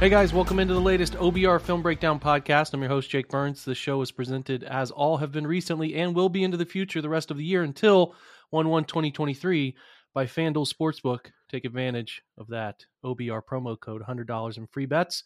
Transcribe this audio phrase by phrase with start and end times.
[0.00, 2.72] Hey guys, welcome into the latest OBR Film Breakdown podcast.
[2.72, 3.66] I'm your host, Jake Burns.
[3.66, 7.02] The show is presented, as all have been recently and will be into the future
[7.02, 8.14] the rest of the year until
[8.48, 9.76] 1 1 2023
[10.14, 11.26] by FanDuel Sportsbook.
[11.50, 15.22] Take advantage of that OBR promo code $100 in free bets.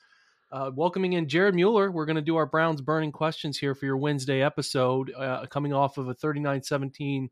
[0.50, 1.92] Uh, welcoming in Jared Mueller.
[1.92, 5.72] We're going to do our Browns burning questions here for your Wednesday episode, uh, coming
[5.72, 7.30] off of a 39 17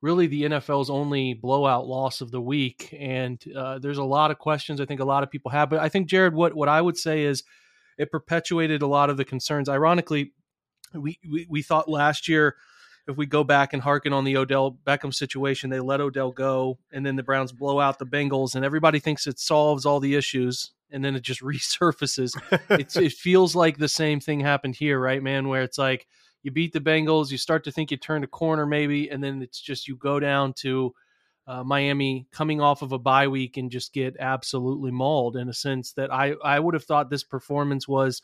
[0.00, 2.94] really the NFL's only blowout loss of the week.
[2.98, 5.70] And uh, there's a lot of questions I think a lot of people have.
[5.70, 7.42] But I think, Jared, what, what I would say is
[7.98, 9.68] it perpetuated a lot of the concerns.
[9.68, 10.32] Ironically,
[10.94, 12.56] we, we, we thought last year,
[13.08, 16.78] if we go back and hearken on the Odell Beckham situation, they let Odell go,
[16.92, 20.14] and then the Browns blow out the Bengals, and everybody thinks it solves all the
[20.14, 20.72] issues.
[20.90, 22.32] And then it just resurfaces.
[22.70, 25.48] it feels like the same thing happened here, right, man?
[25.48, 26.06] Where it's like,
[26.42, 29.42] you beat the Bengals, you start to think you turned a corner maybe, and then
[29.42, 30.94] it's just you go down to
[31.46, 35.54] uh, Miami coming off of a bye week and just get absolutely mauled in a
[35.54, 38.20] sense that I, I would have thought this performance was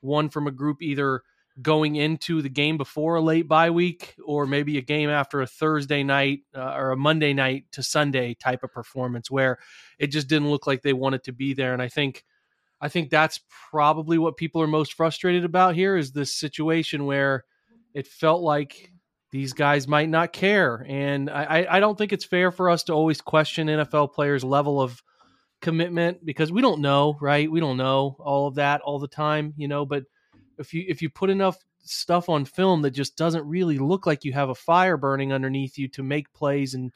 [0.00, 1.22] one from a group either
[1.60, 5.46] going into the game before a late bye week or maybe a game after a
[5.46, 9.58] Thursday night uh, or a Monday night to Sunday type of performance where
[9.98, 11.72] it just didn't look like they wanted to be there.
[11.72, 12.24] And I think
[12.80, 13.40] I think that's
[13.70, 17.44] probably what people are most frustrated about here is this situation where
[17.94, 18.92] it felt like
[19.30, 20.84] these guys might not care.
[20.88, 24.80] And I, I don't think it's fair for us to always question NFL players' level
[24.80, 25.02] of
[25.60, 27.50] commitment because we don't know, right?
[27.50, 30.04] We don't know all of that all the time, you know, but
[30.58, 34.24] if you if you put enough stuff on film that just doesn't really look like
[34.24, 36.92] you have a fire burning underneath you to make plays and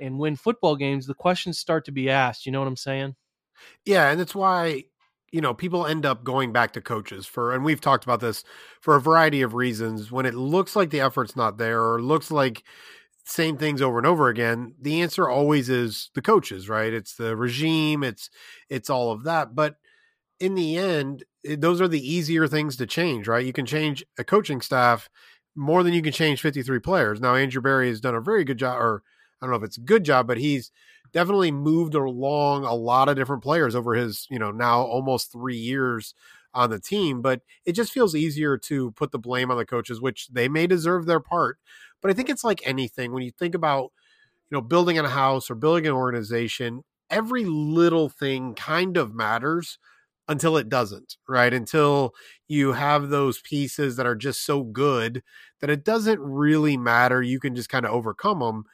[0.00, 2.46] and win football games, the questions start to be asked.
[2.46, 3.14] You know what I'm saying?
[3.84, 4.84] Yeah, and that's why
[5.32, 8.44] you know people end up going back to coaches for, and we've talked about this
[8.80, 10.12] for a variety of reasons.
[10.12, 12.62] When it looks like the effort's not there, or looks like
[13.24, 16.92] same things over and over again, the answer always is the coaches, right?
[16.92, 18.30] It's the regime, it's
[18.68, 19.54] it's all of that.
[19.54, 19.76] But
[20.40, 23.44] in the end, it, those are the easier things to change, right?
[23.44, 25.08] You can change a coaching staff
[25.54, 27.20] more than you can change 53 players.
[27.20, 29.02] Now, Andrew Berry has done a very good job, or
[29.40, 30.70] I don't know if it's a good job, but he's
[31.12, 35.56] definitely moved along a lot of different players over his, you know, now almost three
[35.56, 36.14] years
[36.54, 37.22] on the team.
[37.22, 40.66] But it just feels easier to put the blame on the coaches, which they may
[40.66, 41.58] deserve their part.
[42.00, 43.92] But I think it's like anything when you think about,
[44.50, 49.78] you know, building a house or building an organization, every little thing kind of matters
[50.28, 51.52] until it doesn't, right?
[51.52, 52.14] Until
[52.48, 55.22] you have those pieces that are just so good
[55.60, 57.22] that it doesn't really matter.
[57.22, 58.64] You can just kind of overcome them.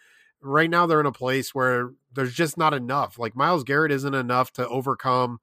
[0.40, 3.18] Right now, they're in a place where there's just not enough.
[3.18, 5.38] Like Myles Garrett isn't enough to overcome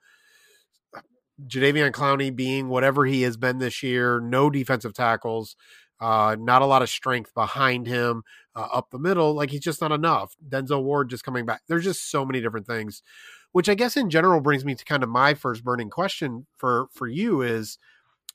[1.48, 4.20] Jadeveon Clowney being whatever he has been this year.
[4.20, 5.56] No defensive tackles,
[6.00, 8.24] uh, not a lot of strength behind him
[8.56, 9.34] uh, up the middle.
[9.34, 10.36] Like he's just not enough.
[10.48, 11.62] Denzel Ward just coming back.
[11.68, 13.02] There's just so many different things
[13.56, 16.88] which I guess in general brings me to kind of my first burning question for
[16.92, 17.78] for you is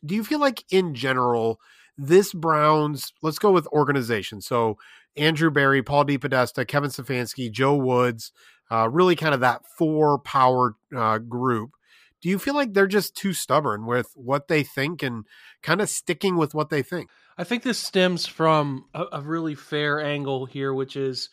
[0.02, 1.60] do you feel like in general
[1.98, 4.78] this Browns let's go with organization so
[5.16, 8.32] Andrew Berry, Paul DePodesta, Kevin Stefanski, Joe Woods,
[8.70, 11.70] uh, really kind of that four power uh, group.
[12.22, 15.24] Do you feel like they're just too stubborn with what they think and
[15.62, 17.08] kind of sticking with what they think?
[17.38, 21.30] I think this stems from a, a really fair angle here, which is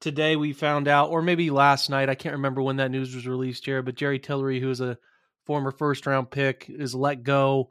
[0.00, 3.28] today we found out, or maybe last night, I can't remember when that news was
[3.28, 4.98] released, Jared, but Jerry Tillery, who is a
[5.46, 7.70] former first round pick, is let go.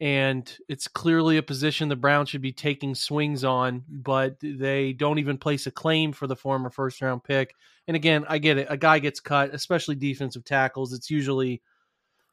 [0.00, 5.18] And it's clearly a position the Browns should be taking swings on, but they don't
[5.18, 7.54] even place a claim for the former first round pick.
[7.86, 8.66] And again, I get it.
[8.68, 10.92] A guy gets cut, especially defensive tackles.
[10.92, 11.62] It's usually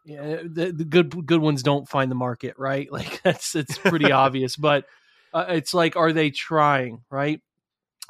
[0.04, 2.88] yeah, the, the good good ones don't find the market, right?
[2.92, 4.56] Like that's it's pretty obvious.
[4.56, 4.86] But
[5.34, 7.42] uh, it's like, are they trying, right?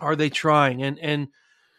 [0.01, 0.83] are they trying?
[0.83, 1.27] And and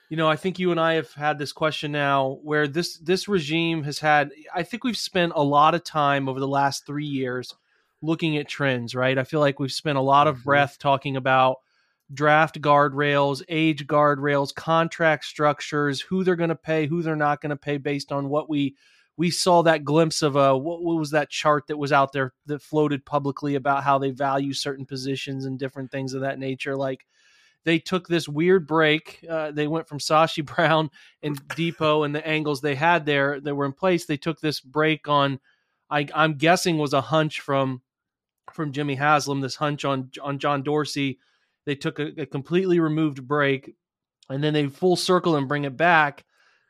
[0.08, 3.28] you know, I think you and I have had this question now where this this
[3.28, 7.04] regime has had I think we've spent a lot of time over the last 3
[7.04, 7.54] years
[8.02, 9.16] looking at trends, right?
[9.16, 10.44] I feel like we've spent a lot of Mhm.
[10.44, 11.58] breath talking about
[12.12, 17.50] draft guardrails, age guardrails, contract structures, who they're going to pay, who they're not going
[17.50, 18.76] to pay based on what we
[19.16, 22.32] we saw that glimpse of a what, what was that chart that was out there
[22.46, 26.76] that floated publicly about how they value certain positions and different things of that nature
[26.76, 27.06] like
[27.64, 30.90] they took this weird break uh, they went from sashi brown
[31.22, 34.60] and depot and the angles they had there that were in place they took this
[34.60, 35.38] break on
[35.90, 37.82] I, i'm guessing was a hunch from
[38.52, 41.18] from jimmy haslam this hunch on on john dorsey
[41.64, 43.74] they took a, a completely removed break
[44.28, 46.24] and then they full circle and bring it back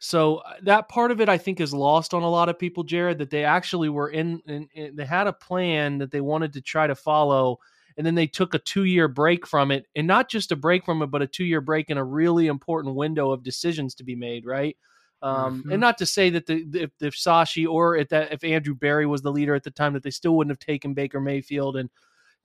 [0.05, 2.83] so uh, that part of it, I think, is lost on a lot of people,
[2.83, 3.19] Jared.
[3.19, 6.61] That they actually were in, in, in, they had a plan that they wanted to
[6.61, 7.59] try to follow,
[7.97, 10.85] and then they took a two year break from it, and not just a break
[10.85, 14.03] from it, but a two year break in a really important window of decisions to
[14.03, 14.77] be made, right?
[15.23, 15.73] Um, Mhm.
[15.73, 19.07] And not to say that the if, if Sashi or if that if Andrew Berry
[19.07, 21.77] was the leader at the time, that they still wouldn't have taken Baker Mayfield.
[21.77, 21.89] And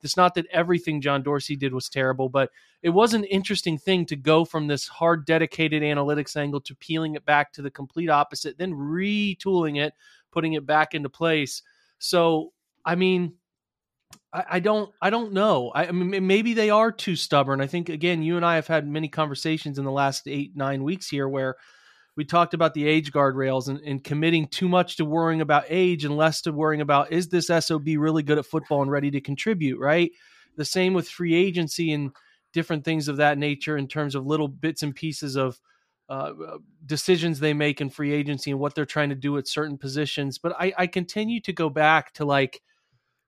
[0.04, 2.52] it's not that everything John Dorsey did was terrible, but
[2.84, 7.16] it was an interesting thing to go from this hard dedicated analytics angle to peeling
[7.16, 9.94] it back to the complete opposite then retooling it
[10.32, 11.64] putting it back into place
[12.00, 12.54] so
[12.86, 13.34] i mean
[14.32, 17.68] I, I don't i don't know I, I mean maybe they are too stubborn i
[17.68, 21.08] think again you and i have had many conversations in the last eight nine weeks
[21.08, 21.56] here where
[22.18, 26.04] we talked about the age guardrails and, and committing too much to worrying about age
[26.04, 29.22] and less to worrying about is this sob really good at football and ready to
[29.22, 30.12] contribute right
[30.58, 32.12] the same with free agency and
[32.52, 35.60] different things of that nature in terms of little bits and pieces of
[36.10, 36.32] uh,
[36.86, 40.38] decisions they make in free agency and what they're trying to do at certain positions.
[40.38, 42.62] But I, I continue to go back to like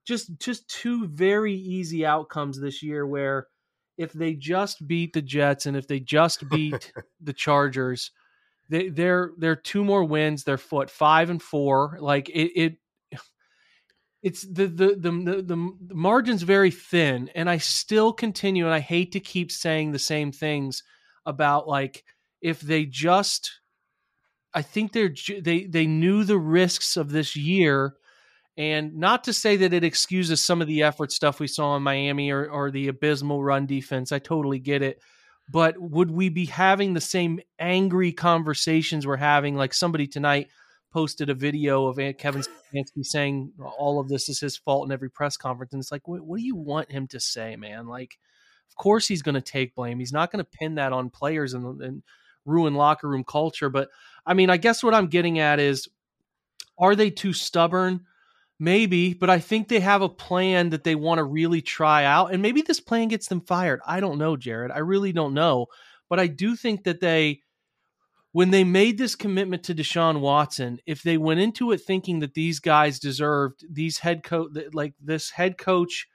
[0.06, 3.48] just just two very easy outcomes this year where
[3.98, 8.12] if they just beat the Jets and if they just beat the Chargers,
[8.70, 10.44] they, they're they're two more wins.
[10.44, 11.98] They're foot five and four.
[12.00, 12.78] Like it, it
[14.22, 18.80] it's the the, the the the margin's very thin and i still continue and i
[18.80, 20.84] hate to keep saying the same things
[21.26, 22.04] about like
[22.42, 23.60] if they just
[24.54, 27.96] i think they're they they knew the risks of this year
[28.58, 31.84] and not to say that it excuses some of the effort stuff we saw in
[31.84, 35.02] miami or, or the abysmal run defense i totally get it
[35.50, 40.50] but would we be having the same angry conversations we're having like somebody tonight
[40.92, 45.10] posted a video of Kevin Stefanski saying all of this is his fault in every
[45.10, 47.88] press conference, and it's like, what, what do you want him to say, man?
[47.88, 48.18] Like,
[48.70, 50.00] of course he's going to take blame.
[50.00, 52.04] He's not going to pin that on players and, and
[52.46, 53.70] ruin locker room culture.
[53.70, 53.90] But
[54.26, 55.88] I mean, I guess what I'm getting at is,
[56.78, 58.06] are they too stubborn?
[58.62, 62.34] Maybe, but I think they have a plan that they want to really try out,
[62.34, 63.80] and maybe this plan gets them fired.
[63.88, 64.72] I don't know, Jared.
[64.72, 65.68] I really don't know,
[66.10, 67.42] but I do think that they
[68.32, 72.36] when they made this commitment to Deshaun Watson, if they went into it thinking that
[72.36, 76.08] these guys deserved these head coach, like this head coach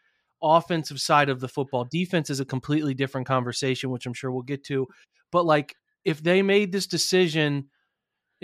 [0.42, 4.42] offensive side of the football, defense is a completely different conversation, which I'm sure we'll
[4.42, 4.86] get to.
[5.32, 5.74] But like,
[6.04, 7.68] if they made this decision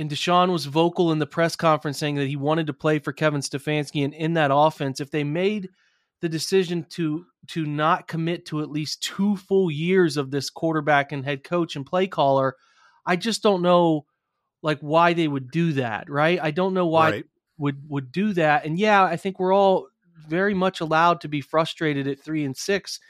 [0.01, 3.13] and Deshaun was vocal in the press conference saying that he wanted to play for
[3.13, 5.69] Kevin Stefanski and in that offense, if they made
[6.23, 11.13] the decision to to not commit to at least two full years of this quarterback
[11.13, 12.57] and head coach and play caller,
[13.07, 14.07] I just don't know
[14.63, 16.39] like why they would do that, right?
[16.41, 17.25] I don't know why Right.
[17.59, 18.65] would would do that.
[18.65, 19.89] And yeah, I think we're all
[20.29, 23.01] very much allowed to be frustrated at 3 and 6,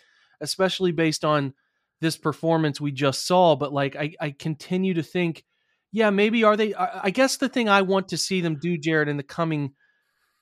[0.40, 1.54] especially based on
[2.00, 5.44] this performance we just saw, but like I I continue to think
[5.92, 9.09] yeah, maybe are they I guess the thing I want to see them do Jared
[9.09, 9.73] in the coming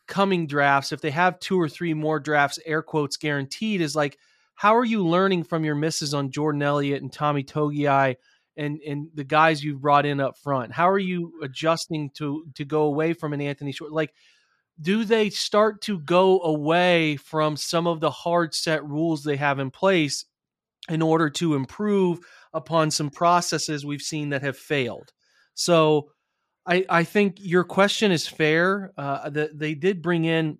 [0.06, 4.18] coming drafts if they have two or three more drafts air quotes guaranteed is like
[4.54, 8.16] how are you learning from your misses on Jordan Elliott and Tommy Togiai
[8.56, 10.72] and and the guys you've brought in up front?
[10.72, 13.94] How are you adjusting to to go away from an Anthony Schwartz?
[13.94, 14.12] Like,
[14.80, 19.60] do they start to go away from some of the hard set rules they have
[19.60, 20.24] in place
[20.88, 22.18] in order to improve
[22.52, 25.12] upon some processes we've seen that have failed?
[25.58, 26.12] So,
[26.64, 28.92] I I think your question is fair.
[28.96, 30.58] Uh, the, they did bring in.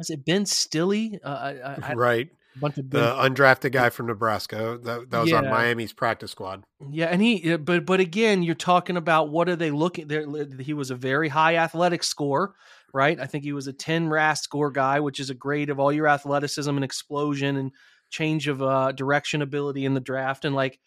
[0.00, 1.20] Is it Ben Stille?
[1.22, 2.28] Uh, I, I, right.
[2.56, 6.32] a bunch of Ben The undrafted guy from Nebraska that, that was on Miami's practice
[6.32, 6.64] squad.
[6.90, 10.08] Yeah, and he, but but again, you're talking about what are they looking?
[10.08, 10.26] There,
[10.58, 12.54] he was a very high athletic score,
[12.92, 13.20] right?
[13.20, 15.92] I think he was a 10 RAS score guy, which is a grade of all
[15.92, 17.70] your athleticism and explosion and
[18.10, 20.44] change of uh, direction ability in the draft.
[20.44, 20.80] And like,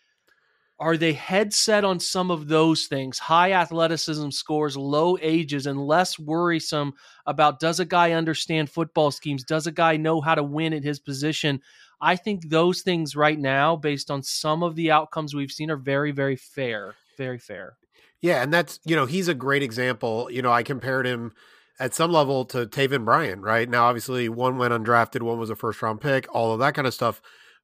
[0.79, 3.19] are they head set on some of those things?
[3.19, 6.93] High athleticism scores, low ages, and less worrisome
[7.25, 9.43] about does a guy understand football schemes?
[9.43, 11.61] Does a guy know how to win at his position?
[12.01, 15.77] I think those things right now, based on some of the outcomes we've seen, are
[15.77, 16.95] very, very fair.
[17.17, 17.77] Very fair.
[18.21, 20.29] Yeah, and that's you know he's a great example.
[20.31, 21.33] You know, I compared him
[21.79, 23.41] at some level to Taven Bryan.
[23.41, 26.73] Right now, obviously, one went undrafted, one was a first round pick, all of that
[26.73, 27.21] kind of stuff.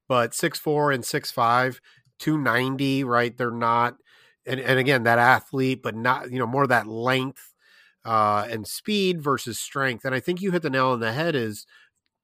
[0.08, 1.80] But six four and six five,
[2.19, 3.03] two ninety.
[3.03, 3.95] Right, they're not.
[4.45, 7.53] And, and again, that athlete, but not you know more that length
[8.05, 10.05] uh, and speed versus strength.
[10.05, 11.35] And I think you hit the nail on the head.
[11.35, 11.65] Is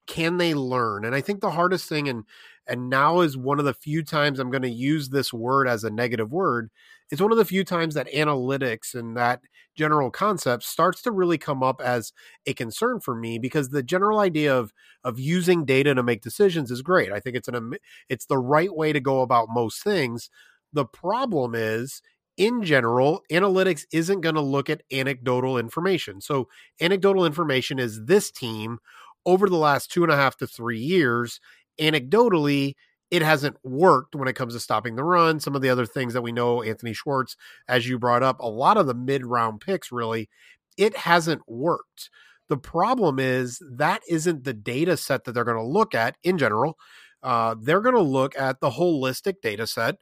[0.08, 1.06] can they learn?
[1.06, 2.26] And I think the hardest thing, and
[2.68, 5.84] and now is one of the few times I'm going to use this word as
[5.84, 6.70] a negative word.
[7.12, 9.42] It's one of the few times that analytics and that
[9.76, 12.14] general concept starts to really come up as
[12.48, 14.72] a concern for me because the general idea of
[15.04, 17.12] of using data to make decisions is great.
[17.12, 17.74] I think it's an
[18.10, 20.30] it's the right way to go about most things.
[20.74, 22.02] The problem is
[22.38, 26.20] in general, analytics isn't going to look at anecdotal information.
[26.20, 26.50] So,
[26.82, 28.80] anecdotal information is this team
[29.26, 31.40] over the last two and a half to three years.
[31.80, 32.74] Anecdotally,
[33.16, 35.40] it hasn't worked when it comes to stopping the run.
[35.40, 38.50] Some of the other things that we know, Anthony Schwartz, as you brought up, a
[38.50, 40.30] lot of the mid round picks really,
[40.78, 42.10] it hasn't worked.
[42.50, 46.38] The problem is that isn't the data set that they're going to look at in
[46.38, 46.78] general.
[47.24, 49.96] Uh, they're going to look at the holistic data set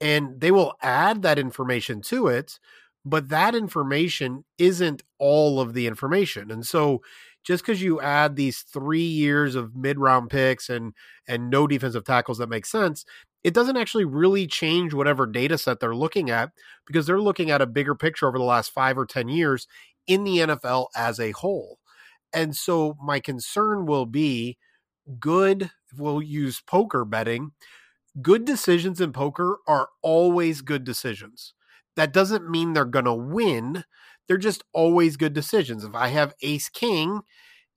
[0.00, 2.58] and they will add that information to it
[3.04, 7.00] but that information isn't all of the information and so
[7.44, 10.92] just because you add these three years of mid-round picks and
[11.28, 13.04] and no defensive tackles that make sense
[13.42, 16.50] it doesn't actually really change whatever data set they're looking at
[16.86, 19.66] because they're looking at a bigger picture over the last five or ten years
[20.06, 21.78] in the nfl as a whole
[22.32, 24.58] and so my concern will be
[25.20, 27.52] good we'll use poker betting
[28.22, 31.54] good decisions in poker are always good decisions.
[31.96, 33.84] That doesn't mean they're going to win.
[34.28, 35.84] They're just always good decisions.
[35.84, 37.20] If I have ace king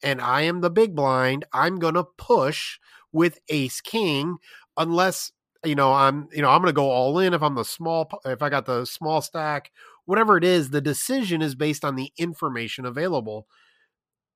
[0.04, 2.80] and I am the big blind, I'm going to push
[3.12, 4.38] with ace king
[4.78, 5.32] unless
[5.66, 8.10] you know I'm you know I'm going to go all in if I'm the small
[8.26, 9.72] if I got the small stack
[10.06, 13.48] whatever it is the decision is based on the information available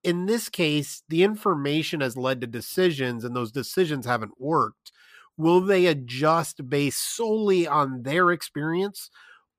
[0.04, 4.92] in this case the information has led to decisions and those decisions haven't worked
[5.38, 9.10] Will they adjust based solely on their experience?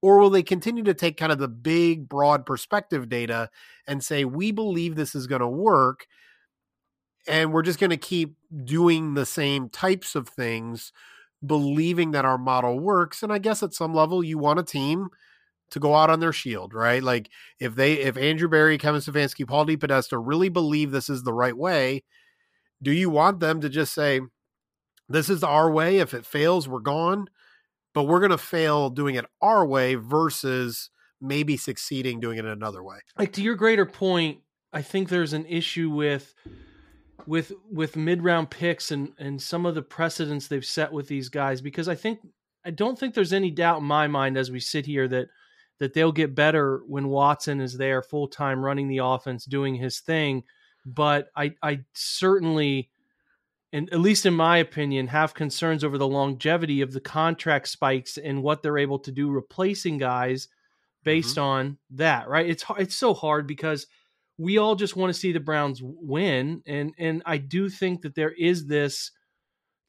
[0.02, 3.48] Or will they continue to take kind of the big, broad perspective data
[3.86, 6.06] and say, we believe this is going to work?
[7.28, 10.92] And we're just going to keep doing the same types of things,
[11.46, 13.22] believing that our model works.
[13.22, 15.08] And I guess at some level, you want a team
[15.70, 17.02] to go out on their shield, right?
[17.02, 17.30] Like
[17.60, 21.56] if they, if Andrew Berry, Kevin Stefanski, Paul DePodesta really believe this is the right
[21.56, 22.02] way,
[22.82, 24.20] do you want them to just say,
[25.08, 25.98] this is our way.
[25.98, 27.28] If it fails, we're gone.
[27.94, 32.82] But we're going to fail doing it our way versus maybe succeeding doing it another
[32.82, 32.98] way.
[33.18, 34.38] Like to your greater point,
[34.72, 36.34] I think there's an issue with
[37.26, 41.28] with with mid round picks and and some of the precedents they've set with these
[41.28, 42.20] guys because I think
[42.64, 45.28] I don't think there's any doubt in my mind as we sit here that
[45.78, 50.00] that they'll get better when Watson is there full time running the offense doing his
[50.00, 50.42] thing
[50.84, 52.90] but I I certainly
[53.72, 58.18] and at least in my opinion, have concerns over the longevity of the contract spikes
[58.18, 60.48] and what they're able to do replacing guys
[61.04, 61.44] based mm-hmm.
[61.44, 62.28] on that.
[62.28, 62.48] Right?
[62.48, 63.86] It's it's so hard because
[64.38, 68.14] we all just want to see the Browns win, and and I do think that
[68.14, 69.10] there is this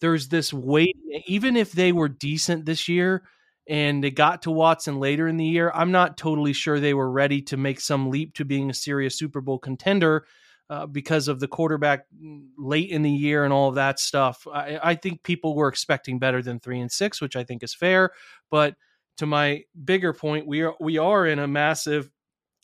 [0.04, 0.98] there's this weight,
[1.28, 3.24] even if they were decent this year
[3.70, 7.10] and they got to Watson later in the year, I'm not totally sure they were
[7.10, 10.26] ready to make some leap to being a serious Super Bowl contender
[10.70, 12.06] uh, because of the quarterback
[12.58, 14.48] late in the year and all of that stuff.
[14.52, 17.74] I, I think people were expecting better than three and six, which I think is
[17.74, 18.12] fair.
[18.50, 18.76] But
[19.18, 22.10] to my bigger point, we are we are in a massive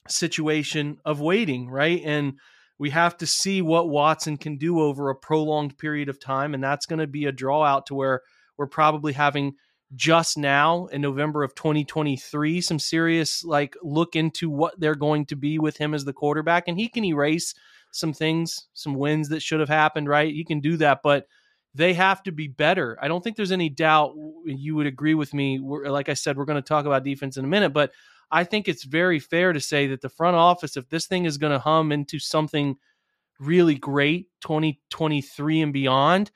[0.08, 2.02] situation of waiting, right?
[2.04, 2.40] And
[2.80, 6.64] we have to see what Watson can do over a prolonged period of time, and
[6.64, 8.22] that's going to be a draw out to where
[8.58, 9.56] we're probably having
[9.96, 15.36] just now in November of 2023 some serious like look into what they're going to
[15.36, 17.56] be with him as the quarterback and he can erase
[17.92, 20.34] some things, some wins that should have happened, right?
[20.34, 21.28] He can do that, but
[21.76, 22.98] they have to be better.
[23.02, 24.14] I don't think there's any doubt
[24.46, 25.60] you would agree with me.
[25.60, 27.92] We're, like I said, we're going to talk about defense in a minute, but
[28.32, 31.38] I think it's very fair to say that the front office, if this thing is
[31.38, 32.76] going to hum into something
[33.40, 36.32] really great 2023 and beyond,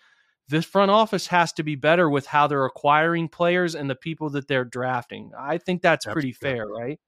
[0.50, 4.30] this front office has to be better with how they're acquiring players and the people
[4.32, 5.32] that they're drafting.
[5.38, 7.00] I think that's pretty fair, right?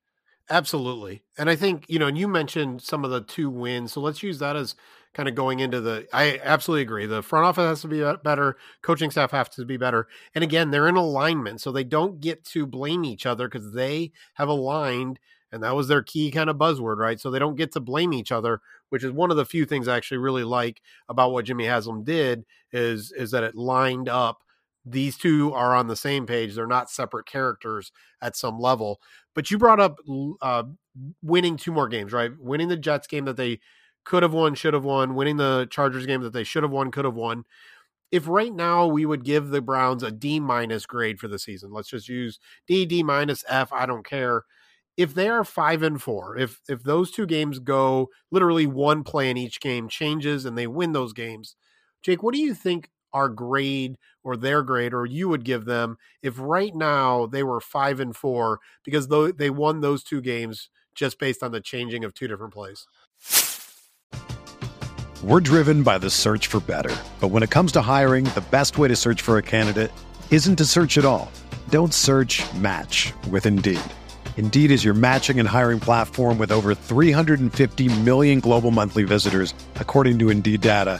[0.49, 1.23] Absolutely.
[1.37, 3.93] And I think, you know, and you mentioned some of the two wins.
[3.93, 4.75] So let's use that as
[5.13, 7.05] kind of going into the I absolutely agree.
[7.07, 10.07] The front office has to be better, coaching staff has to be better.
[10.35, 14.11] And again, they're in alignment, so they don't get to blame each other because they
[14.35, 15.19] have aligned
[15.51, 17.19] And that was their key kind of buzzword, right?
[17.19, 18.59] So they don't get to blame each other,
[18.89, 22.03] which is one of the few things I actually really like about what Jimmy Haslam
[22.03, 24.43] did is is that it lined up
[24.85, 26.53] these two are on the same page.
[26.53, 29.01] They're not separate characters at some level.
[29.33, 29.97] But you brought up
[30.41, 30.63] uh,
[31.21, 32.31] winning two more games, right?
[32.39, 33.59] Winning the Jets game that they
[34.03, 36.91] could have won, should have won, winning the Chargers game that they should have won,
[36.91, 37.43] could have won.
[38.11, 41.73] If right now we would give the Browns a D minus grade for the season,
[41.73, 44.43] let's just use D, D minus, F, I don't care.
[44.95, 49.29] If they are five and four, if if those two games go literally one play
[49.29, 51.55] in each game changes and they win those games,
[52.03, 55.97] Jake, what do you think our grade or their grade or you would give them
[56.21, 59.07] if right now they were five and four because
[59.37, 62.85] they won those two games just based on the changing of two different plays.
[65.23, 68.77] We're driven by the search for better but when it comes to hiring the best
[68.77, 69.91] way to search for a candidate
[70.29, 71.31] isn't to search at all.
[71.69, 73.79] Don't search match with indeed.
[74.35, 80.19] Indeed is your matching and hiring platform with over 350 million global monthly visitors according
[80.19, 80.99] to indeed data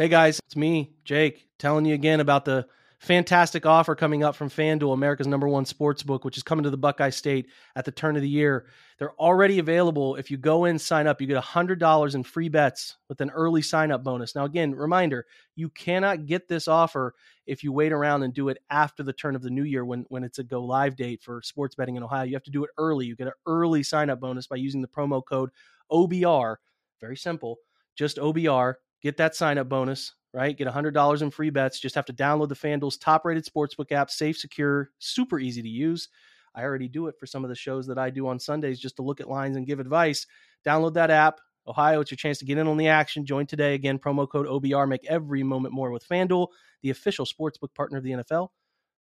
[0.00, 2.68] Hey guys, it's me, Jake, telling you again about the
[3.00, 6.70] fantastic offer coming up from FanDuel, America's number one sports book, which is coming to
[6.70, 8.66] the Buckeye State at the turn of the year.
[9.00, 10.14] They're already available.
[10.14, 13.60] If you go in, sign up, you get $100 in free bets with an early
[13.60, 14.36] sign up bonus.
[14.36, 18.58] Now, again, reminder you cannot get this offer if you wait around and do it
[18.70, 21.42] after the turn of the new year when, when it's a go live date for
[21.42, 22.22] sports betting in Ohio.
[22.22, 23.06] You have to do it early.
[23.06, 25.50] You get an early sign up bonus by using the promo code
[25.90, 26.54] OBR.
[27.00, 27.56] Very simple,
[27.96, 30.56] just OBR get that sign up bonus, right?
[30.56, 31.80] Get $100 in free bets.
[31.80, 35.68] Just have to download the FanDuel's top rated sportsbook app, safe, secure, super easy to
[35.68, 36.08] use.
[36.54, 38.96] I already do it for some of the shows that I do on Sundays just
[38.96, 40.26] to look at lines and give advice.
[40.66, 41.40] Download that app.
[41.66, 43.26] Ohio, it's your chance to get in on the action.
[43.26, 43.74] Join today.
[43.74, 44.88] Again, promo code OBR.
[44.88, 46.48] Make every moment more with FanDuel,
[46.82, 48.48] the official sportsbook partner of the NFL.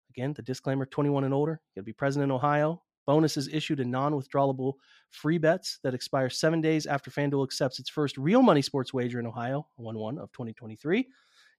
[0.09, 1.53] Again, the disclaimer 21 and older.
[1.53, 2.81] You got to be present in Ohio.
[3.07, 4.73] Bonuses issued in non withdrawable
[5.09, 9.19] free bets that expire seven days after FanDuel accepts its first real money sports wager
[9.19, 11.07] in Ohio, 1 1 of 2023.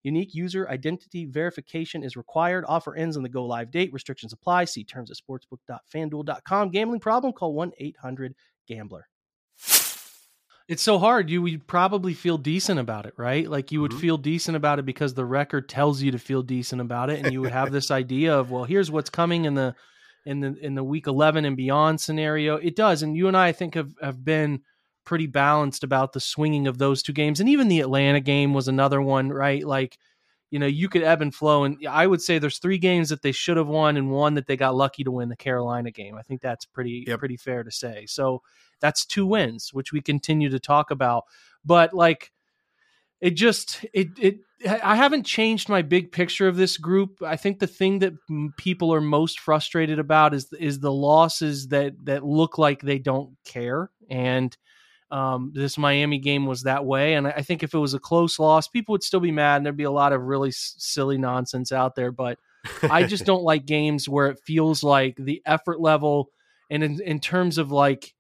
[0.04, 2.64] Unique user identity verification is required.
[2.68, 3.92] Offer ends on the go live date.
[3.92, 4.66] Restrictions apply.
[4.66, 6.70] See terms at sportsbook.fanduel.com.
[6.70, 7.32] Gambling problem?
[7.32, 8.34] Call 1 800
[8.68, 9.08] Gambler.
[10.68, 11.30] It's so hard.
[11.30, 13.48] You would probably feel decent about it, right?
[13.48, 14.00] Like you would mm-hmm.
[14.00, 17.24] feel decent about it because the record tells you to feel decent about it.
[17.24, 19.74] And you would have this idea of, well, here's what's coming in the
[20.26, 22.56] in the in the week 11 and beyond scenario.
[22.56, 24.62] It does, and you and I, I think have have been
[25.04, 28.68] pretty balanced about the swinging of those two games, and even the Atlanta game was
[28.68, 29.66] another one, right?
[29.66, 29.98] Like,
[30.50, 33.22] you know, you could ebb and flow, and I would say there's three games that
[33.22, 36.16] they should have won, and one that they got lucky to win, the Carolina game.
[36.16, 37.18] I think that's pretty yep.
[37.18, 38.04] pretty fair to say.
[38.06, 38.42] So
[38.80, 41.24] that's two wins, which we continue to talk about,
[41.64, 42.32] but like
[43.20, 47.22] it just it it I haven't changed my big picture of this group.
[47.24, 48.14] I think the thing that
[48.56, 53.36] people are most frustrated about is is the losses that that look like they don't
[53.44, 54.56] care and
[55.10, 58.38] Um, this Miami game was that way, and I think if it was a close
[58.38, 61.16] loss, people would still be mad, and there'd be a lot of really s- silly
[61.16, 62.12] nonsense out there.
[62.12, 62.38] But
[62.82, 66.30] I just don't like games where it feels like the effort level,
[66.68, 68.12] and in, in terms of like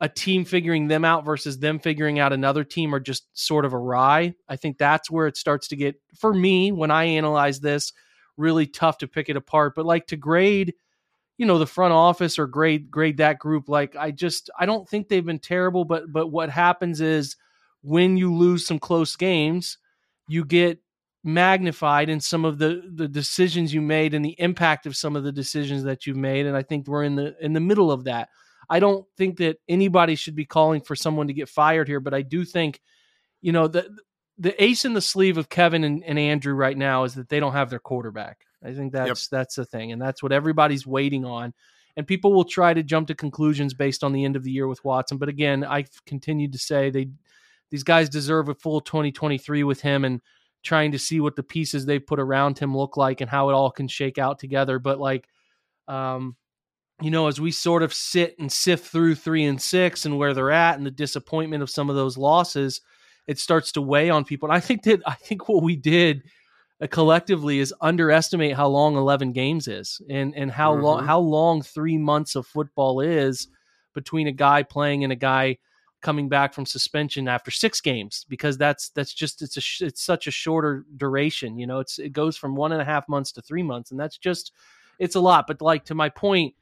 [0.00, 3.74] a team figuring them out versus them figuring out another team are just sort of
[3.74, 4.34] awry.
[4.48, 7.92] I think that's where it starts to get for me when I analyze this
[8.36, 9.74] really tough to pick it apart.
[9.76, 10.74] But like to grade,
[11.36, 14.88] you know, the front office or grade grade that group, like I just I don't
[14.88, 15.84] think they've been terrible.
[15.84, 17.36] But but what happens is
[17.82, 19.76] when you lose some close games,
[20.28, 20.78] you get
[21.22, 25.24] magnified in some of the the decisions you made and the impact of some of
[25.24, 26.46] the decisions that you've made.
[26.46, 28.30] And I think we're in the in the middle of that.
[28.70, 32.14] I don't think that anybody should be calling for someone to get fired here, but
[32.14, 32.80] I do think,
[33.42, 33.90] you know, the
[34.38, 37.40] the ace in the sleeve of Kevin and, and Andrew right now is that they
[37.40, 38.46] don't have their quarterback.
[38.64, 41.52] I think that's that's the thing, and that's what everybody's waiting on.
[41.96, 44.68] And people will try to jump to conclusions based on the end of the year
[44.68, 45.18] with Watson.
[45.18, 47.08] But again, I've continued to say they
[47.70, 50.20] these guys deserve a full 2023 with him and
[50.62, 53.54] trying to see what the pieces they put around him look like and how it
[53.54, 54.78] all can shake out together.
[54.78, 55.26] But like
[55.88, 56.36] um,
[57.02, 60.34] you know, as we sort of sit and sift through three and six and where
[60.34, 62.80] they're at and the disappointment of some of those losses,
[63.26, 64.48] it starts to weigh on people.
[64.48, 66.22] And I think that I think what we did
[66.82, 70.82] uh, collectively is underestimate how long 11 games is and and how Mhm.
[70.82, 73.48] long how long 3 months of football is
[73.94, 75.58] between a guy playing and a guy
[76.00, 80.26] coming back from suspension after 6 games because that's that's just it's a it's such
[80.26, 83.42] a shorter duration you know it's it goes from one and a half months to
[83.42, 84.52] 3 months and that's just
[84.98, 86.54] it's a lot but like to my point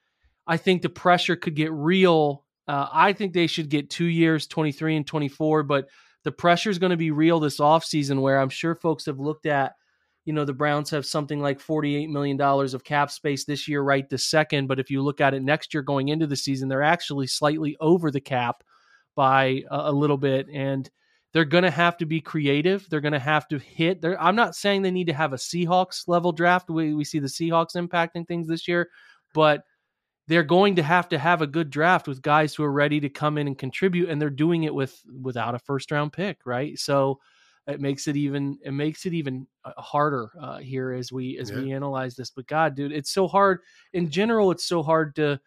[0.48, 2.44] I think the pressure could get real.
[2.66, 5.88] Uh, I think they should get two years, 23 and 24, but
[6.24, 9.46] the pressure is going to be real this offseason where I'm sure folks have looked
[9.46, 9.74] at,
[10.24, 14.08] you know, the Browns have something like $48 million of cap space this year, right
[14.08, 14.66] this second.
[14.66, 17.76] But if you look at it next year going into the season, they're actually slightly
[17.80, 18.64] over the cap
[19.14, 20.48] by a, a little bit.
[20.52, 20.90] And
[21.32, 22.88] they're going to have to be creative.
[22.88, 24.00] They're going to have to hit.
[24.00, 26.70] They're, I'm not saying they need to have a Seahawks level draft.
[26.70, 28.88] We, we see the Seahawks impacting things this year,
[29.34, 29.62] but
[30.28, 33.08] they're going to have to have a good draft with guys who are ready to
[33.08, 36.78] come in and contribute and they're doing it with without a first round pick right?
[36.78, 37.18] So
[37.66, 41.52] it makes it even it makes it even uh, harder uh, here as we as
[41.52, 42.30] we analyze this.
[42.30, 43.60] But god dude it's so hard.
[43.92, 45.40] In general it's so hard to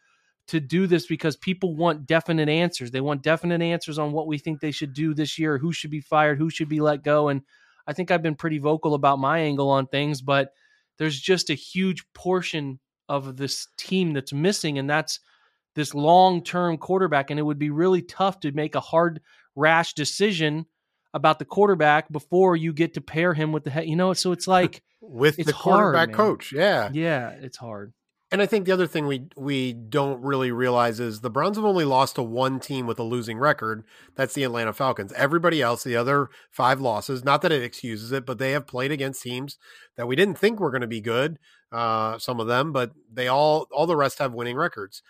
[0.48, 2.92] to do this because people want definite answers.
[2.92, 5.92] They want definite answers on what we think they should do this year who should
[5.92, 7.30] be fired who should be let go.
[7.30, 7.44] And
[7.88, 10.54] i think i've been pretty vocal about my angle on things but
[10.98, 12.80] there's just a huge portion
[13.12, 15.20] of this team that's missing, and that's
[15.76, 17.30] this long term quarterback.
[17.30, 19.22] And it would be really tough to make a hard,
[19.56, 20.66] rash decision
[21.14, 23.88] about the quarterback before you get to pair him with the head.
[23.88, 26.16] You know, so it's like with it's the hard, quarterback man.
[26.16, 26.54] coach.
[26.54, 26.90] Yeah.
[26.94, 27.94] yeah, it's hard.
[28.32, 31.66] And I think the other thing we we don't really realize is the Browns have
[31.66, 33.84] only lost to one team with a losing record.
[34.16, 35.12] That's the Atlanta Falcons.
[35.14, 38.92] Everybody else, the other five losses, not that it excuses it, but they have played
[38.92, 39.58] against teams
[39.98, 41.40] that we didn't think were going to be good.
[41.74, 45.04] Uh, some of them, but they all all the rest have winning records.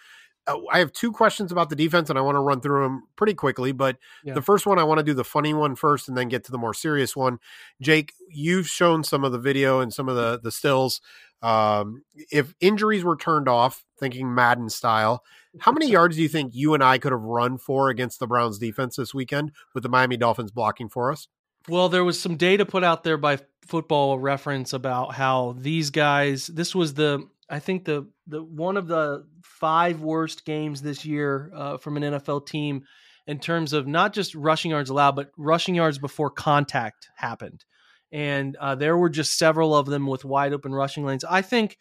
[0.47, 3.03] Uh, I have two questions about the defense, and I want to run through them
[3.15, 3.71] pretty quickly.
[3.71, 4.34] But Yeah.
[4.34, 6.51] the first one, I want to do the funny one first, and then get to
[6.51, 7.38] the more serious one.
[7.79, 11.01] Jake, you've shown some of the video and some of the the stills.
[11.41, 15.23] Um, if injuries were turned off, thinking Madden style,
[15.60, 18.27] how many yards do you think you and I could have run for against the
[18.27, 21.27] Browns defense this weekend with the Miami Dolphins blocking for us?
[21.67, 26.47] Well, there was some data put out there by Football Reference about how these guys.
[26.47, 31.51] This was the I think the the one of the five worst games this year
[31.54, 32.86] uh, from an NFL team
[33.27, 37.63] in terms of not just rushing yards allowed, but rushing yards before contact happened.
[38.12, 41.24] And uh, there were just several of them with wide open rushing lanes.
[41.24, 41.78] I think,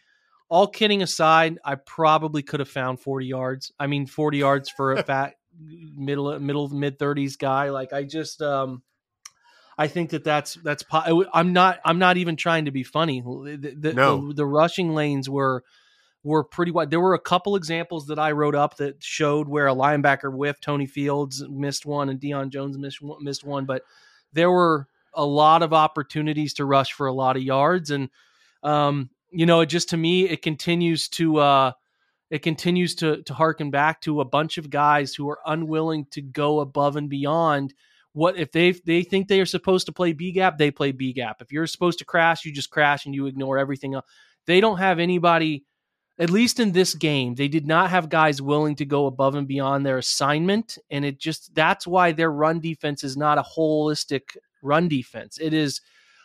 [0.48, 3.72] all kidding aside, I probably could have found 40 yards.
[3.78, 7.70] I mean, 40 yards for a fat middle middle mid 30s guy.
[7.70, 8.82] Like I just um
[9.76, 13.20] I think that that's that's po- I'm not I'm not even trying to be funny.
[13.20, 14.28] The, the, No.
[14.28, 15.64] the, the rushing lanes were
[16.22, 16.90] were pretty wide.
[16.90, 20.62] There were a couple examples that I wrote up that showed where a linebacker whiffed.
[20.62, 23.64] Tony Fields missed one, and Deion Jones missed missed one.
[23.64, 23.82] But
[24.32, 28.08] there were a lot of opportunities to rush for a lot of yards, and
[28.62, 31.72] um, you know, it just to me, it continues to uh,
[32.30, 36.22] it continues to to harken back to a bunch of guys who are unwilling to
[36.22, 37.74] go above and beyond
[38.12, 41.12] what if they they think they are supposed to play B gap, they play B
[41.12, 41.40] gap.
[41.40, 44.06] If you're supposed to crash, you just crash and you ignore everything else.
[44.46, 45.64] They don't have anybody
[46.20, 49.48] at least in this game, they did not have guys willing to go above and
[49.48, 50.76] beyond their assignment.
[50.90, 55.38] And it just, that's why their run defense is not a holistic run defense.
[55.40, 55.80] It is,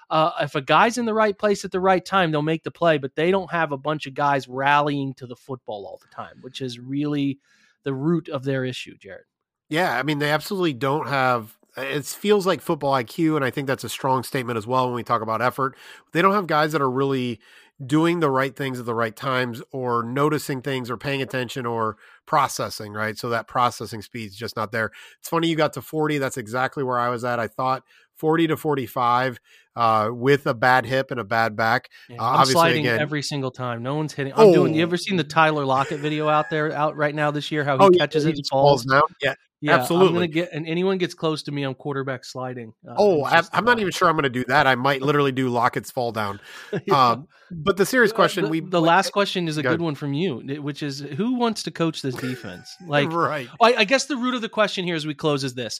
[0.09, 2.71] uh, if a guy's in the right place at the right time, they'll make the
[2.71, 6.15] play, but they don't have a bunch of guys rallying to the football all the
[6.15, 7.39] time, which is really
[7.83, 9.25] the root of their issue, Jared.
[9.69, 13.67] Yeah, I mean they absolutely don't have it feels like football IQ and I think
[13.67, 15.75] that's a strong statement as well when we talk about effort.
[16.13, 17.39] They don't have guys that are really
[17.85, 21.97] doing the right things at the right times or noticing things or paying attention or
[22.25, 23.17] processing, right?
[23.17, 24.91] So that processing speed is just not there.
[25.19, 26.17] It's funny you got to 40.
[26.17, 27.39] That's exactly where I was at.
[27.39, 27.83] I thought
[28.17, 29.39] 40 to 45
[29.75, 31.89] uh, with a bad hip and a bad back.
[32.09, 33.83] Yeah, Uh, I'm sliding again- every single time.
[33.83, 34.33] No one's hitting.
[34.35, 34.73] I'm doing.
[34.73, 34.87] You Oh.
[34.87, 37.63] ever seen the Tyler Lockett video out there out right now this year?
[37.63, 38.85] How he Oh, yeah, catches he it and falls.
[38.85, 39.03] down.
[39.21, 39.33] Yeah.
[39.61, 40.13] Yeah, I'm absolutely.
[40.13, 40.49] gonna get.
[40.53, 42.73] And anyone gets close to me, I'm quarterback sliding.
[42.87, 44.67] Uh, Oh, I'm, I'm not uh, even sure I'm going to do that.
[44.67, 46.39] I might literally do Lockett's fall down.
[46.85, 47.11] yeah.
[47.11, 49.75] Um, but the serious Uh, question the, we the last question is a Go good
[49.75, 49.81] ahead.
[49.81, 52.69] one from you, which is who wants to coach this defense?
[52.87, 53.47] Like, right.
[53.61, 55.79] I, I guess the root of the question here as we close is this: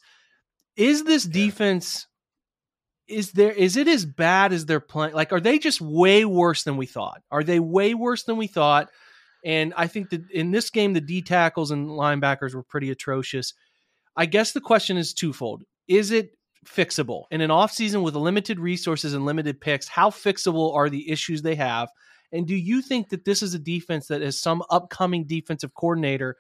[0.78, 2.08] Is this defense?
[3.08, 5.14] Is there is it as bad as they're playing?
[5.14, 7.22] Like, are they just way worse than we thought?
[7.32, 8.90] Are they way worse than we thought?
[9.44, 13.54] And I think that in this game, the D tackles and linebackers were pretty atrocious.
[14.18, 19.14] I guess the question is twofold: Is it fixable in an offseason with limited resources
[19.14, 19.88] and limited picks?
[19.88, 21.90] How fixable are the issues they have?
[22.32, 26.38] And do you think that this is a defense that is some upcoming defensive coordinator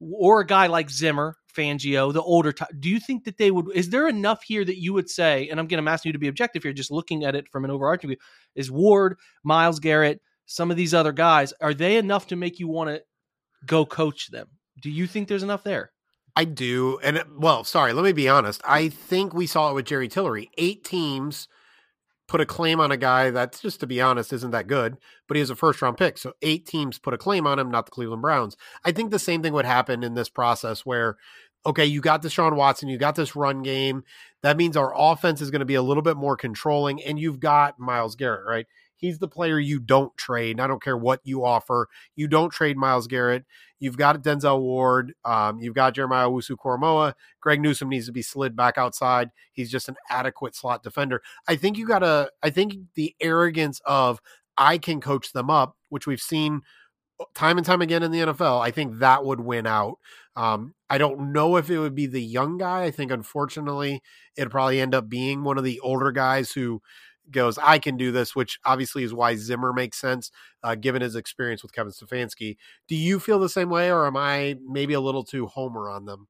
[0.00, 2.68] or a guy like Zimmer, Fangio, the older type?
[2.78, 3.66] Do you think that they would?
[3.74, 5.48] Is there enough here that you would say?
[5.48, 7.64] And I'm going to ask you to be objective here, just looking at it from
[7.64, 8.18] an overarching view.
[8.54, 12.68] Is Ward, Myles Garrett, some of these other guys, are they enough to make you
[12.68, 13.02] want to
[13.66, 14.48] go coach them?
[14.80, 15.92] Do you think there's enough there?
[16.36, 16.98] I do.
[17.02, 18.60] And well, sorry, let me be honest.
[18.64, 20.50] I think we saw it with Jerry Tillery.
[20.58, 21.48] Eight teams
[22.28, 24.96] put a claim on a guy that's just to be honest isn't that good,
[25.28, 26.18] but he was a first round pick.
[26.18, 28.56] So eight teams put a claim on him, not the Cleveland Browns.
[28.84, 31.16] I think the same thing would happen in this process where
[31.66, 34.04] okay, you got Deshaun Watson, you got this run game.
[34.42, 37.40] That means our offense is going to be a little bit more controlling, and you've
[37.40, 38.66] got Myles Garrett, right?
[38.96, 40.58] He's the player you don't trade.
[40.58, 41.88] I don't care what you offer.
[42.14, 43.44] You don't trade Myles Garrett.
[43.78, 45.12] You've got Denzel Ward.
[45.24, 47.12] Um, you've got Jeremiah Owusu-Koramoah.
[47.40, 49.30] Greg Newsom needs to be slid back outside.
[49.52, 51.20] He's just an adequate slot defender.
[51.46, 54.18] I think you got to, I think the arrogance of
[54.56, 56.62] I can coach them up, which we've seen
[57.34, 59.98] time and time again in the NFL, I think that would win out.
[60.36, 62.84] Um, I don't know if it would be the young guy.
[62.84, 64.02] I think, unfortunately,
[64.36, 66.82] it'd probably end up being one of the older guys who
[67.30, 70.30] goes, I can do this, which obviously is why Zimmer makes sense,
[70.62, 72.56] uh, given his experience with Kevin Stefanski.
[72.86, 76.04] Do you feel the same way, or am I maybe a little too homer on
[76.04, 76.28] them?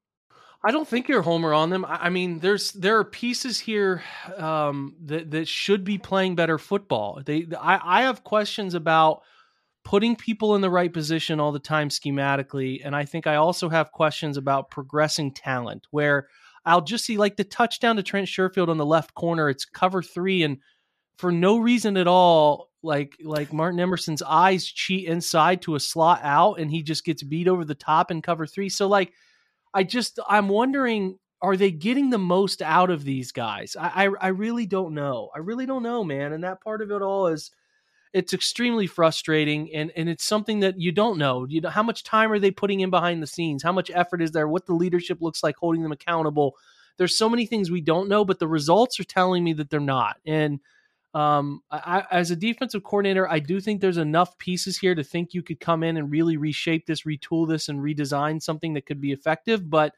[0.63, 1.85] I don't think you're homer on them.
[1.87, 4.03] I mean, there's there are pieces here
[4.37, 7.21] um, that that should be playing better football.
[7.23, 9.21] They, I, I have questions about
[9.87, 13.69] putting people in the right position all the time schematically, and I think I also
[13.69, 15.87] have questions about progressing talent.
[15.91, 16.27] Where
[16.65, 19.49] I'll just see like the touchdown to Trent Sherfield on the left corner.
[19.49, 20.57] It's cover three, and
[21.17, 26.19] for no reason at all, like like Martin Emerson's eyes cheat inside to a slot
[26.21, 28.69] out, and he just gets beat over the top in cover three.
[28.69, 29.13] So like.
[29.73, 33.75] I just I'm wondering are they getting the most out of these guys?
[33.79, 35.29] I, I I really don't know.
[35.35, 36.33] I really don't know, man.
[36.33, 37.51] And that part of it all is
[38.13, 41.45] it's extremely frustrating and and it's something that you don't know.
[41.47, 43.63] You know how much time are they putting in behind the scenes?
[43.63, 44.47] How much effort is there?
[44.47, 46.55] What the leadership looks like holding them accountable?
[46.97, 49.79] There's so many things we don't know, but the results are telling me that they're
[49.79, 50.17] not.
[50.25, 50.59] And
[51.13, 55.33] um, I, as a defensive coordinator, I do think there's enough pieces here to think
[55.33, 58.99] you could come in and really reshape this, retool this, and redesign something that could
[58.99, 59.69] be effective.
[59.69, 59.93] But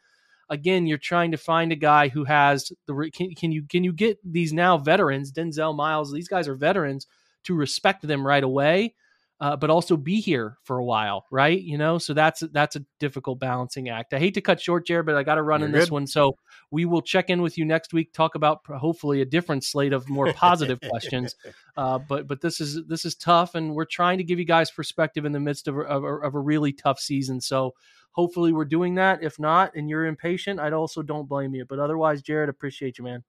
[0.49, 3.93] again, you're trying to find a guy who has the can, can you can you
[3.93, 7.07] get these now veterans, Denzel Myles, these guys are veterans
[7.45, 8.95] to respect them right away,
[9.41, 11.61] uh, but also be here for a while, right?
[11.61, 14.13] You know, so that's that's a difficult balancing act.
[14.13, 16.07] I hate to cut short, Jared, but I got to run You're in this one.
[16.07, 16.35] So
[16.71, 20.09] we will check in with you next week, talk about hopefully a different slate of
[20.09, 21.35] more positive questions.
[21.77, 24.69] Uh, but but this is this is tough, and we're trying to give you guys
[24.69, 27.39] perspective in the midst of of, a, of a really tough season.
[27.39, 27.73] So
[28.11, 29.23] hopefully we're doing that.
[29.23, 31.63] If not, and you're impatient, I'd also don't blame you.
[31.63, 33.23] But otherwise, Jared, appreciate you, man.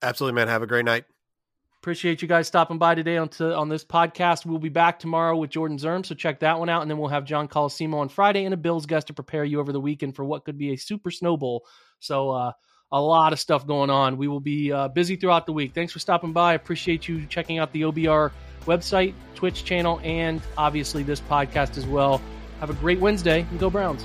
[0.00, 0.48] Absolutely, man.
[0.48, 1.04] Have a great night.
[1.82, 4.44] Appreciate you guys stopping by today on to, on this podcast.
[4.44, 7.08] We'll be back tomorrow with Jordan Zerm, so check that one out, and then we'll
[7.08, 10.14] have John Colosimo on Friday and a Bills guest to prepare you over the weekend
[10.14, 11.64] for what could be a super snowball.
[11.98, 12.52] So uh,
[12.92, 14.18] a lot of stuff going on.
[14.18, 15.72] We will be uh, busy throughout the week.
[15.74, 16.52] Thanks for stopping by.
[16.52, 18.30] Appreciate you checking out the OBR
[18.66, 22.20] website, Twitch channel, and obviously this podcast as well.
[22.60, 24.04] Have a great Wednesday and go Browns.